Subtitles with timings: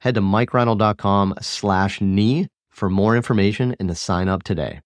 [0.00, 4.80] Head to mikereinold.com slash knee for more information and to sign up today.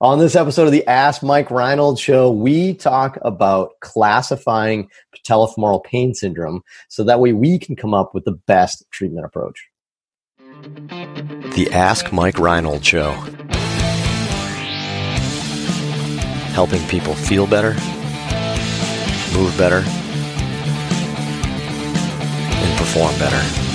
[0.00, 6.14] On this episode of the Ask Mike Reinold show, we talk about classifying patellofemoral pain
[6.14, 9.68] syndrome so that way we can come up with the best treatment approach.
[10.62, 13.10] The Ask Mike Reinold show.
[16.54, 17.72] Helping people feel better,
[19.36, 19.82] move better,
[22.54, 23.67] and perform better.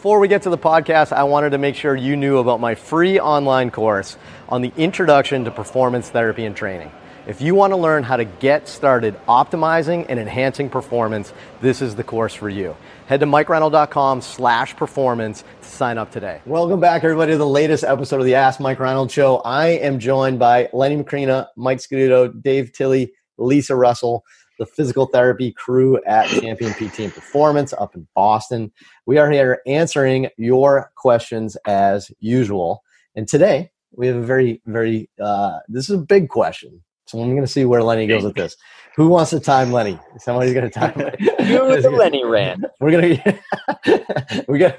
[0.00, 2.74] Before we get to the podcast, I wanted to make sure you knew about my
[2.74, 4.16] free online course
[4.48, 6.90] on the introduction to performance therapy and training.
[7.26, 11.96] If you want to learn how to get started optimizing and enhancing performance, this is
[11.96, 12.74] the course for you.
[13.08, 16.40] Head to mikereinold.com slash performance to sign up today.
[16.46, 19.40] Welcome back, everybody, to the latest episode of the Ask Mike Reinold Show.
[19.40, 24.24] I am joined by Lenny Macrina, Mike Scaduto, Dave Tilley, Lisa Russell
[24.60, 28.70] the physical therapy crew at Champion PT and Performance up in Boston.
[29.06, 32.84] We are here answering your questions as usual.
[33.16, 36.84] And today we have a very, very, uh, this is a big question.
[37.10, 38.56] So I'm going to see where Lenny goes with this.
[38.96, 39.98] Who wants to time Lenny?
[40.18, 41.16] Somebody's going to time Lenny.
[41.50, 42.64] You're the Lenny rant.
[42.80, 44.78] We're going to, we got,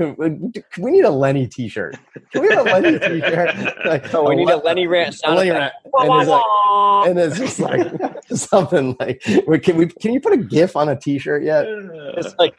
[0.77, 1.97] we need a Lenny t-shirt.
[2.31, 3.85] Can we have a Lenny t-shirt?
[3.85, 5.73] Like, oh, we need a Lenny rant sound Lenny rant.
[5.93, 9.21] And it's, like, and it's just like something like,
[9.63, 11.65] can we, can you put a GIF on a t-shirt yet?
[11.67, 12.57] It's like,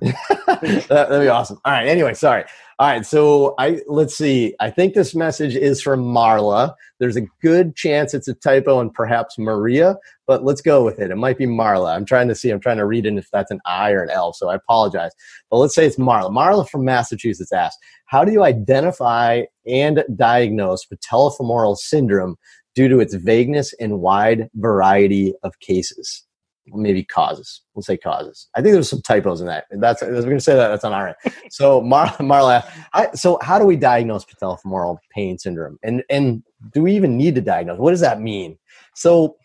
[0.00, 1.58] that, that'd be awesome.
[1.64, 1.86] All right.
[1.86, 2.44] Anyway, sorry.
[2.78, 3.06] All right.
[3.06, 4.54] So I let's see.
[4.60, 6.74] I think this message is from Marla.
[6.98, 9.96] There's a good chance it's a typo and perhaps Maria,
[10.26, 11.10] but let's go with it.
[11.10, 11.94] It might be Marla.
[11.94, 12.50] I'm trying to see.
[12.50, 14.32] I'm trying to read it if that's an I or an L.
[14.32, 15.12] So I apologize.
[15.50, 16.30] But let's say it's Marla.
[16.30, 22.36] Marla from Massachusetts asked, "How do you identify and diagnose patellofemoral syndrome
[22.74, 26.24] due to its vagueness and wide variety of cases?"
[26.66, 27.62] Maybe causes.
[27.74, 28.48] We'll say causes.
[28.54, 29.64] I think there's some typos in that.
[29.70, 30.68] That's we're going to say that.
[30.68, 31.34] That's on our end.
[31.50, 35.78] So Mar- Marla, I, so how do we diagnose patellofemoral pain syndrome?
[35.82, 36.42] And and
[36.72, 37.78] do we even need to diagnose?
[37.78, 38.58] What does that mean?
[38.94, 39.36] So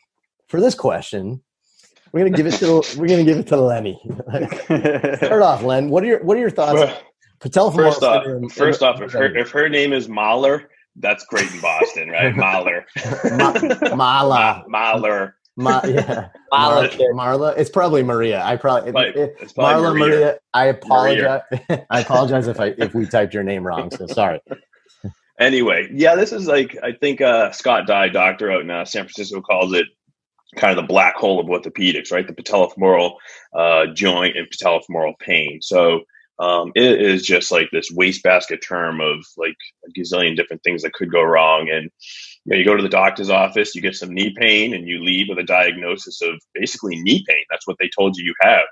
[0.48, 1.42] for this question,
[2.12, 4.00] we're going to give it to we're going to give it to Lenny.
[5.18, 5.90] Start off, Len.
[5.90, 6.74] What are your what are your thoughts?
[6.80, 7.02] Well,
[7.40, 8.50] patellofemoral first off, syndrome.
[8.50, 12.36] First off, if her, if her name is Mahler, that's great in Boston, right?
[12.36, 12.86] Mahler.
[13.38, 14.64] Ma- Mala.
[14.68, 15.36] Mahler.
[15.60, 16.30] Ma- yeah.
[16.54, 17.58] Marla, Marla.
[17.58, 18.42] It's probably Maria.
[18.42, 20.16] I probably, it, it, probably Marla Maria.
[20.16, 20.40] Maria.
[20.54, 21.42] I apologize.
[21.90, 23.92] I apologize if I if we typed your name wrong.
[23.92, 24.40] So sorry.
[25.38, 29.04] Anyway, yeah, this is like I think uh, Scott Dye, doctor out in uh, San
[29.04, 29.86] Francisco, calls it
[30.56, 32.26] kind of the black hole of orthopedics, right?
[32.26, 33.16] The patellofemoral
[33.54, 35.62] uh, joint and patellofemoral pain.
[35.62, 36.02] So
[36.40, 40.94] um, it is just like this wastebasket term of like a gazillion different things that
[40.94, 41.70] could go wrong.
[41.70, 41.92] And
[42.46, 45.04] you, know, you go to the doctor's office, you get some knee pain, and you
[45.04, 47.44] leave with a diagnosis of basically knee pain.
[47.50, 48.64] That's what they told you you have.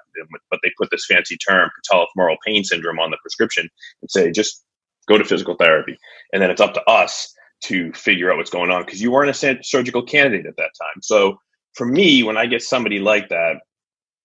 [0.49, 3.69] But they put this fancy term, patellofemoral pain syndrome, on the prescription
[4.01, 4.63] and say, just
[5.07, 5.97] go to physical therapy.
[6.33, 7.33] And then it's up to us
[7.65, 11.01] to figure out what's going on because you weren't a surgical candidate at that time.
[11.01, 11.39] So
[11.73, 13.57] for me, when I get somebody like that,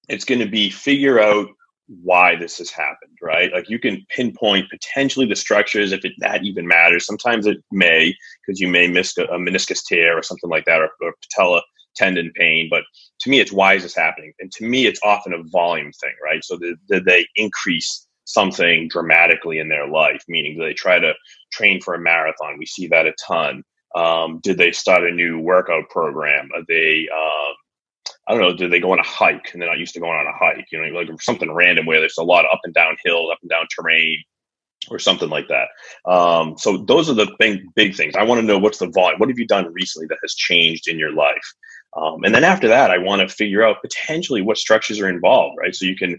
[0.09, 1.49] it's going to be figure out
[1.87, 3.53] why this has happened, right?
[3.53, 7.07] Like you can pinpoint potentially the structures if it, that even matters.
[7.07, 8.15] Sometimes it may
[8.47, 11.63] because you may miss a, meniscus tear or something like that, or, or patella
[11.97, 12.69] tendon pain.
[12.71, 12.85] But
[13.21, 14.33] to me, it's why is this happening?
[14.39, 16.45] And to me, it's often a volume thing, right?
[16.45, 20.23] So did, did they increase something dramatically in their life?
[20.29, 21.15] Meaning, do they try to
[21.53, 22.59] train for a marathon?
[22.59, 23.63] We see that a ton.
[23.95, 26.49] Um, did they start a new workout program?
[26.55, 27.55] Are they um,
[28.29, 30.13] I don't know, do they go on a hike and they're not used to going
[30.13, 30.67] on a hike?
[30.71, 33.39] You know, like something random where there's a lot of up and down hills, up
[33.43, 34.23] and down terrain,
[34.91, 35.69] or something like that.
[36.11, 38.15] Um, so those are the big, big things.
[38.17, 39.19] I want to know what's the volume.
[39.19, 41.53] What have you done recently that has changed in your life?
[41.97, 45.57] Um, and then after that, I want to figure out potentially what structures are involved,
[45.59, 45.75] right?
[45.75, 46.19] So you can,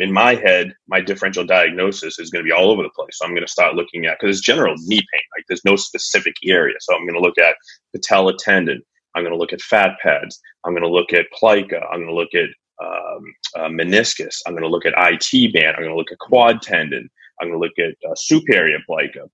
[0.00, 3.18] in my head, my differential diagnosis is going to be all over the place.
[3.18, 5.22] So I'm going to start looking at because it's general knee pain.
[5.36, 6.74] Like there's no specific area.
[6.80, 7.56] So I'm going to look at
[7.94, 8.82] patella tendon,
[9.14, 10.40] I'm going to look at fat pads.
[10.64, 11.80] I'm going to look at plica.
[11.90, 12.48] I'm going to look at
[12.84, 14.40] um, uh, meniscus.
[14.46, 15.76] I'm going to look at IT band.
[15.76, 17.08] I'm going to look at quad tendon.
[17.40, 19.28] I'm going to look at uh, superior plica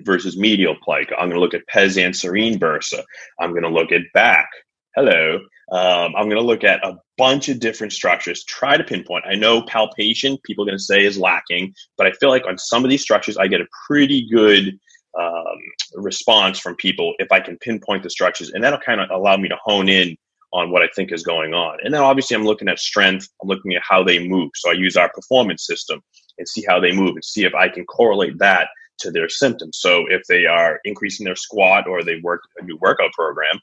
[0.00, 1.14] versus medial plica.
[1.14, 3.02] I'm going to look at pes anserine bursa.
[3.40, 4.48] I'm going to look at back.
[4.94, 5.40] hello.
[5.70, 9.24] Um, I'm going to look at a bunch of different structures, try to pinpoint.
[9.26, 12.58] I know palpation, people are going to say is lacking, but I feel like on
[12.58, 14.78] some of these structures, I get a pretty good
[15.18, 15.56] um,
[15.94, 19.48] response from people if I can pinpoint the structures, and that'll kind of allow me
[19.48, 20.16] to hone in
[20.52, 21.78] on what I think is going on.
[21.82, 23.28] And then obviously, I'm looking at strength.
[23.42, 24.50] I'm looking at how they move.
[24.54, 26.00] So I use our performance system
[26.38, 28.68] and see how they move and see if I can correlate that
[28.98, 29.78] to their symptoms.
[29.80, 33.58] So if they are increasing their squat or they work a new workout program,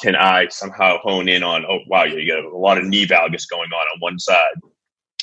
[0.00, 3.48] can I somehow hone in on, oh, wow, you got a lot of knee valgus
[3.48, 4.54] going on on one side.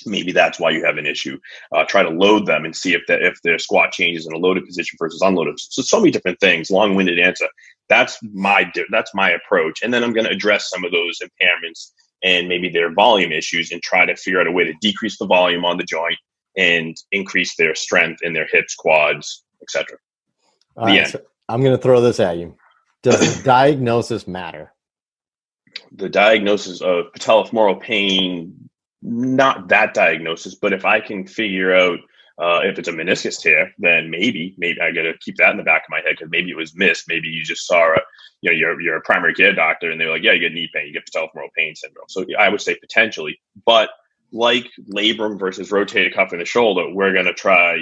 [0.05, 1.39] Maybe that's why you have an issue.
[1.73, 4.37] Uh, try to load them and see if the, if their squat changes in a
[4.37, 5.59] loaded position versus unloaded.
[5.59, 6.69] So so many different things.
[6.69, 7.47] Long-winded answer.
[7.87, 11.91] That's my that's my approach, and then I'm going to address some of those impairments
[12.23, 15.25] and maybe their volume issues and try to figure out a way to decrease the
[15.25, 16.17] volume on the joint
[16.57, 19.97] and increase their strength in their hips, quads, etc.
[20.75, 22.55] Right, so I'm going to throw this at you.
[23.01, 24.73] Does the diagnosis matter?
[25.91, 28.68] The diagnosis of patellofemoral pain,
[29.01, 31.99] not that diagnosis, but if I can figure out
[32.41, 35.57] uh, if it's a meniscus tear, then maybe, maybe I got to keep that in
[35.57, 37.05] the back of my head because maybe it was missed.
[37.07, 37.99] Maybe you just saw a,
[38.41, 40.69] you know, you're, you're a primary care doctor and they're like, yeah, you get knee
[40.73, 42.05] pain, you get patellofemoral pain syndrome.
[42.07, 43.89] So I would say potentially, but
[44.31, 47.79] like labrum versus rotator cuff in the shoulder, we're going to try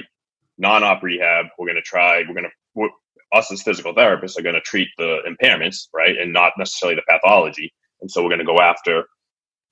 [0.57, 1.47] non-op rehab.
[1.59, 2.89] We're going to try, we're going to,
[3.33, 7.03] us as physical therapists are going to treat the impairments, right, and not necessarily the
[7.07, 7.73] pathology.
[8.01, 9.03] And so we're going to go after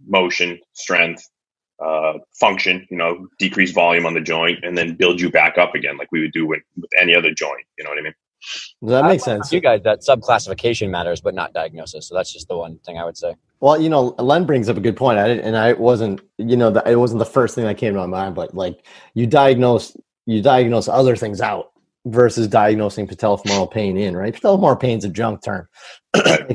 [0.05, 1.23] motion, strength,
[1.83, 5.75] uh, function, you know, decrease volume on the joint, and then build you back up
[5.75, 7.65] again, like we would do with, with any other joint.
[7.77, 8.13] You know what I mean?
[8.83, 9.51] That makes sense.
[9.51, 12.07] You guys, that subclassification matters, but not diagnosis.
[12.07, 13.35] So that's just the one thing I would say.
[13.59, 15.17] Well, you know, Len brings up a good point.
[15.17, 17.93] I didn't, and I wasn't, you know, the, it wasn't the first thing that came
[17.93, 21.71] to my mind, but like you diagnose, you diagnose other things out
[22.05, 24.33] versus diagnosing patellofemoral pain in, right?
[24.33, 25.67] Patellofemoral pain is a junk term.
[26.15, 26.45] I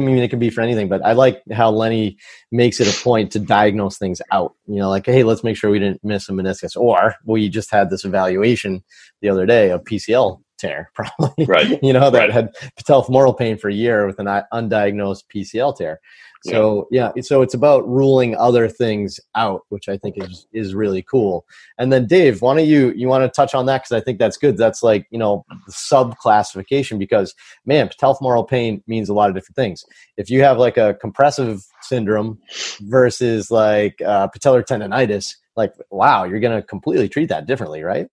[0.00, 2.18] mean, it can be for anything, but I like how Lenny
[2.52, 4.54] makes it a point to diagnose things out.
[4.66, 7.70] You know, like, hey, let's make sure we didn't miss a meniscus, or we just
[7.70, 8.84] had this evaluation
[9.22, 11.46] the other day of PCL tear, probably.
[11.46, 11.78] Right.
[11.82, 12.32] you know, that right.
[12.32, 16.00] had patellofemoral pain for a year with an undiagnosed PCL tear.
[16.44, 17.10] So yeah.
[17.14, 21.44] yeah, so it's about ruling other things out, which I think is is really cool.
[21.78, 24.18] And then Dave, why don't you you want to touch on that because I think
[24.18, 24.56] that's good.
[24.56, 27.34] That's like you know sub classification because
[27.66, 29.84] man, patellofemoral pain means a lot of different things.
[30.16, 32.38] If you have like a compressive syndrome
[32.82, 38.08] versus like uh, patellar tendonitis, like wow, you're going to completely treat that differently, right?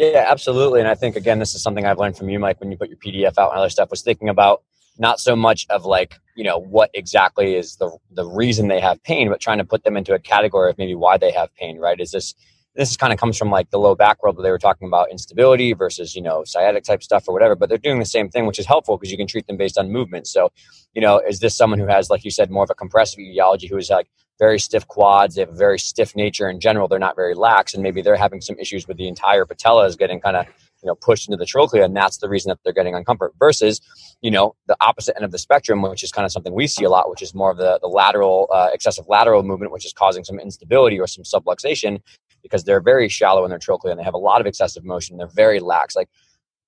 [0.00, 0.80] Yeah, absolutely.
[0.80, 2.88] And I think again, this is something I've learned from you, Mike, when you put
[2.90, 3.90] your PDF out and other stuff.
[3.90, 4.62] Was thinking about
[4.98, 9.02] not so much of like you know what exactly is the the reason they have
[9.04, 11.78] pain but trying to put them into a category of maybe why they have pain
[11.78, 12.34] right is this
[12.76, 15.10] this kind of comes from like the low back world where they were talking about
[15.10, 18.46] instability versus you know sciatic type stuff or whatever but they're doing the same thing
[18.46, 20.50] which is helpful because you can treat them based on movement so
[20.94, 23.68] you know is this someone who has like you said more of a compressive etiology
[23.68, 24.08] who is like
[24.40, 27.74] very stiff quads they have a very stiff nature in general they're not very lax
[27.74, 30.46] and maybe they're having some issues with the entire patella is getting kind of
[30.82, 33.80] you know pushed into the trochlea and that's the reason that they're getting uncomfort versus
[34.22, 36.84] you know the opposite end of the spectrum which is kind of something we see
[36.84, 39.92] a lot which is more of the, the lateral uh, excessive lateral movement which is
[39.92, 42.00] causing some instability or some subluxation
[42.42, 45.16] because they're very shallow in their trochlea and they have a lot of excessive motion
[45.16, 46.08] they're very lax like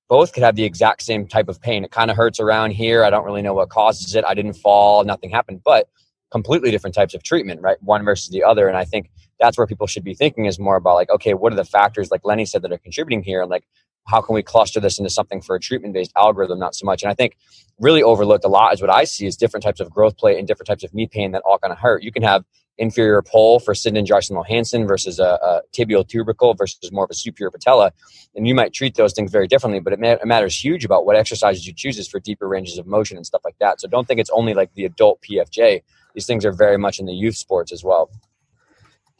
[0.08, 3.02] both could have the exact same type of pain it kind of hurts around here
[3.04, 5.88] i don't really know what causes it i didn't fall nothing happened but
[6.32, 9.66] completely different types of treatment right one versus the other and i think that's where
[9.66, 12.46] people should be thinking is more about like okay what are the factors like lenny
[12.46, 13.64] said that are contributing here and like
[14.08, 17.02] how can we cluster this into something for a treatment based algorithm not so much
[17.02, 17.36] and i think
[17.78, 20.48] really overlooked a lot is what i see is different types of growth plate and
[20.48, 22.44] different types of knee pain that all kind of hurt you can have
[22.78, 27.92] inferior pole for Sinding-Larsen-Johansson versus a, a, tibial tubercle versus more of a superior patella.
[28.34, 31.04] And you might treat those things very differently, but it, ma- it, matters huge about
[31.04, 33.80] what exercises you choose for deeper ranges of motion and stuff like that.
[33.80, 35.82] So don't think it's only like the adult PFJ.
[36.14, 38.10] These things are very much in the youth sports as well.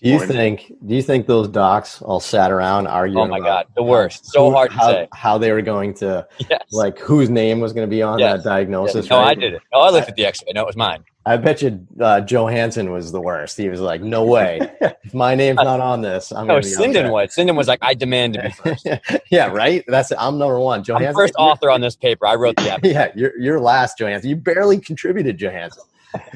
[0.03, 0.73] Do you think?
[0.85, 3.25] Do you think those docs all sat around arguing?
[3.25, 4.27] Oh my god, the worst!
[4.27, 6.65] So who, hard to how, say how they were going to, yes.
[6.73, 8.39] like whose name was going to be on yes.
[8.43, 9.05] that diagnosis.
[9.05, 9.11] Yes.
[9.11, 9.29] No, right?
[9.29, 9.63] I did it.
[9.73, 10.51] No, I looked at the X-ray.
[10.55, 11.05] No, it was mine.
[11.25, 13.57] I bet you uh, Johansson was the worst.
[13.57, 14.59] He was like, "No way!
[14.81, 17.33] if my name's not on this, I'm no." Gonna be Sinden was.
[17.33, 18.89] Sinden was like, "I demand to be first.
[19.31, 19.85] yeah, right.
[19.87, 20.19] That's it.
[20.19, 20.83] I'm number one.
[20.83, 22.27] Joe I'm first author on this paper.
[22.27, 22.73] I wrote the.
[22.73, 22.93] Episode.
[22.93, 24.31] yeah, you're you're last, Johansson.
[24.31, 25.85] You barely contributed, Johansson.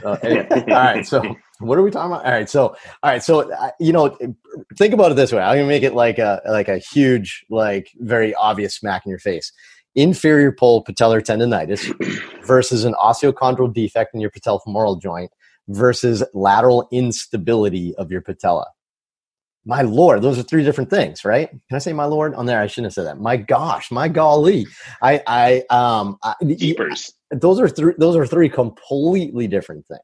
[0.04, 1.23] Uh, anyway, all right, so
[1.59, 2.25] what are we talking about?
[2.25, 4.16] All right, so all right, so uh, you know,
[4.76, 5.40] think about it this way.
[5.40, 9.18] I'm gonna make it like a like a huge, like very obvious smack in your
[9.18, 9.52] face.
[9.95, 11.90] Inferior pole patellar tendonitis
[12.47, 15.30] versus an osteochondral defect in your patellofemoral joint
[15.68, 18.66] versus lateral instability of your patella.
[19.64, 21.50] My lord, those are three different things, right?
[21.50, 22.61] Can I say my lord on there?
[22.61, 23.18] I shouldn't have said that.
[23.18, 24.66] My gosh, my golly,
[25.02, 27.12] I, I, um, I, Deepers.
[27.30, 30.00] Those are three those are three completely different things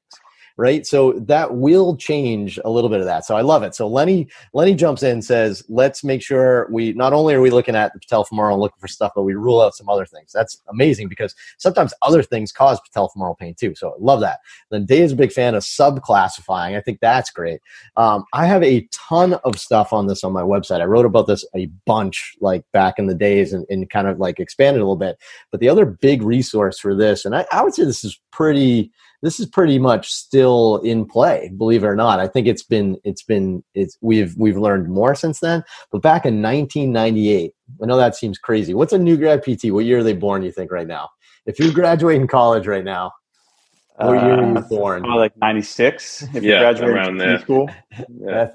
[0.56, 0.86] right?
[0.86, 3.24] So that will change a little bit of that.
[3.24, 3.74] So I love it.
[3.74, 7.50] So Lenny Lenny jumps in and says, let's make sure we not only are we
[7.50, 10.32] looking at the patellofemoral and looking for stuff, but we rule out some other things.
[10.32, 13.74] That's amazing because sometimes other things cause patellofemoral pain too.
[13.74, 14.40] So I love that.
[14.70, 16.76] Then Dave's a big fan of subclassifying.
[16.76, 17.60] I think that's great.
[17.96, 20.80] Um, I have a ton of stuff on this on my website.
[20.80, 24.18] I wrote about this a bunch like back in the days and, and kind of
[24.18, 25.18] like expanded a little bit.
[25.50, 28.90] But the other big resource for this, and I, I would say this is pretty
[29.22, 32.96] this is pretty much still in play believe it or not i think it's been
[33.04, 37.52] it's been it's we've we've learned more since then but back in 1998
[37.82, 40.42] i know that seems crazy what's a new grad pt what year are they born
[40.42, 41.08] you think right now
[41.46, 43.12] if you graduate in college right now
[43.96, 45.04] what year were you uh, born?
[45.04, 47.38] Uh, like 96 if yeah, you graduate around there.
[47.38, 47.70] school.
[48.08, 48.50] Yeah.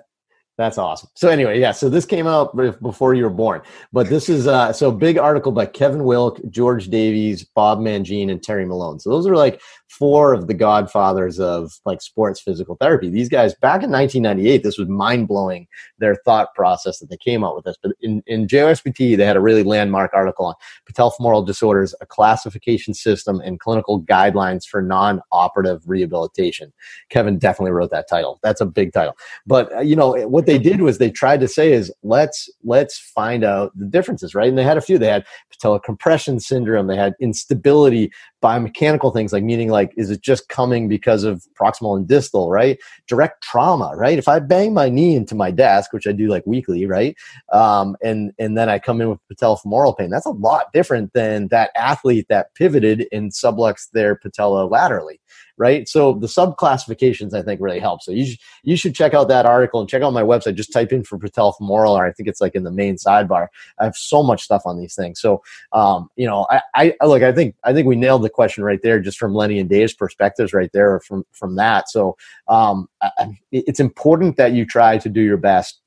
[0.57, 1.09] That's awesome.
[1.13, 1.71] So anyway, yeah.
[1.71, 3.62] So this came out before you were born,
[3.93, 8.41] but this is uh, so big article by Kevin Wilk, George Davies, Bob Mangine, and
[8.41, 9.00] Terry Malone.
[9.00, 13.10] So those are like four of the godfathers of like sports physical therapy.
[13.10, 15.67] These guys back in 1998, this was mind blowing
[15.98, 17.77] their thought process that they came up with this.
[17.82, 20.56] But in, in JOSPT, they had a really landmark article on
[20.91, 26.74] patellofemoral disorders, a classification system, and clinical guidelines for non operative rehabilitation.
[27.10, 28.39] Kevin definitely wrote that title.
[28.44, 29.17] That's a big title.
[29.46, 33.00] But, uh, you know, what they did was they tried to say is let's, let's
[33.00, 34.50] find out the differences, right?
[34.50, 34.98] And they had a few.
[34.98, 40.22] They had patellar compression syndrome, they had instability biomechanical things like meaning like is it
[40.22, 42.79] just coming because of proximal and distal right?
[43.08, 44.17] Direct trauma right?
[44.17, 47.15] If i bang my knee into my desk which i do like weekly right?
[47.51, 51.48] Um, and and then i come in with patellofemoral pain that's a lot different than
[51.50, 55.20] that athlete that pivoted and subluxed their patella laterally
[55.58, 55.88] right?
[55.88, 58.02] So the sub classifications I think really help.
[58.02, 60.56] So you should, you should check out that article and check out my website.
[60.56, 63.48] Just type in for Patel patellofemoral, or I think it's like in the main sidebar.
[63.80, 65.20] I have so much stuff on these things.
[65.20, 68.64] So um, you know, I, I look, I think I think we nailed the question
[68.64, 71.90] right there, just from Lenny and Dave's perspectives, right there from from that.
[71.90, 75.82] So um, I, it's important that you try to do your best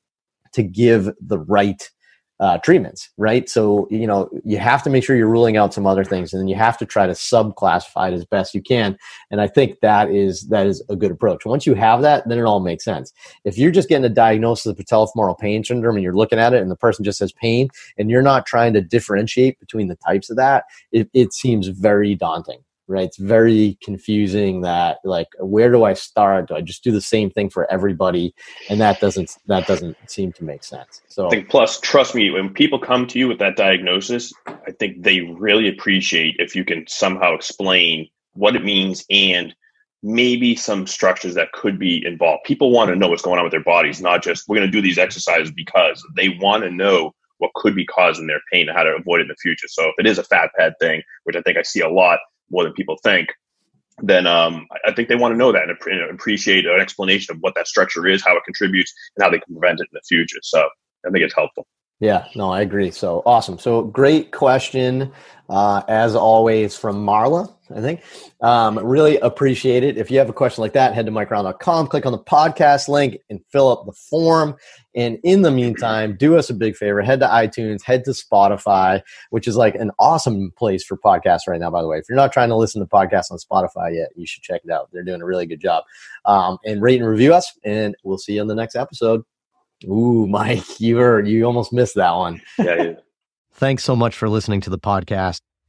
[0.53, 1.89] to give the right
[2.41, 3.47] uh, treatments, right?
[3.47, 6.41] So, you know, you have to make sure you're ruling out some other things and
[6.41, 8.97] then you have to try to subclassify it as best you can.
[9.29, 11.45] And I think that is, that is a good approach.
[11.45, 13.13] Once you have that, then it all makes sense.
[13.45, 16.63] If you're just getting a diagnosis of patellofemoral pain syndrome and you're looking at it
[16.63, 17.69] and the person just has pain
[17.99, 22.15] and you're not trying to differentiate between the types of that, it, it seems very
[22.15, 23.05] daunting right?
[23.05, 26.49] It's very confusing that like where do I start?
[26.49, 28.35] Do I just do the same thing for everybody?
[28.69, 31.01] And that doesn't that doesn't seem to make sense.
[31.07, 34.71] So I think plus trust me, when people come to you with that diagnosis, I
[34.79, 39.55] think they really appreciate if you can somehow explain what it means and
[40.03, 42.43] maybe some structures that could be involved.
[42.43, 44.71] People want to know what's going on with their bodies, not just we're going to
[44.71, 48.77] do these exercises because they want to know what could be causing their pain and
[48.77, 49.67] how to avoid it in the future.
[49.67, 52.19] So if it is a fat pad thing, which I think I see a lot,
[52.51, 53.29] more than people think,
[54.03, 57.55] then um, I think they want to know that and appreciate an explanation of what
[57.55, 60.39] that structure is, how it contributes, and how they can prevent it in the future.
[60.43, 60.67] So
[61.05, 61.67] I think it's helpful.
[61.99, 62.89] Yeah, no, I agree.
[62.89, 63.59] So awesome.
[63.59, 65.11] So great question,
[65.49, 67.53] uh, as always, from Marla.
[67.75, 68.01] I think
[68.41, 69.97] um, really appreciate it.
[69.97, 73.17] If you have a question like that, head to mikereinold.com, click on the podcast link,
[73.29, 74.55] and fill up the form.
[74.95, 79.01] And in the meantime, do us a big favor: head to iTunes, head to Spotify,
[79.29, 81.69] which is like an awesome place for podcasts right now.
[81.69, 84.25] By the way, if you're not trying to listen to podcasts on Spotify yet, you
[84.25, 84.89] should check it out.
[84.91, 85.83] They're doing a really good job.
[86.25, 89.23] Um, and rate and review us, and we'll see you in the next episode.
[89.85, 92.41] Ooh, Mike, you were you almost missed that one.
[92.57, 92.93] Yeah.
[93.53, 95.41] Thanks so much for listening to the podcast.